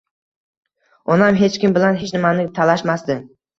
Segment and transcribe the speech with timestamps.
[1.17, 3.23] Onam hech kim bilan hech nimani talashmasdi.